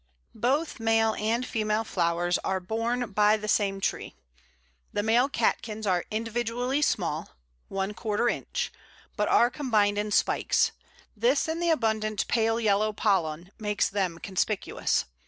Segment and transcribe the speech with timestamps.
[0.33, 4.15] Both male and female flowers are borne by the same tree.
[4.91, 7.29] The male catkins are individually small
[7.71, 8.71] (¼ inch),
[9.15, 10.71] but are combined in spikes;
[11.15, 15.05] this and the abundant pale yellow pollen makes them conspicuous.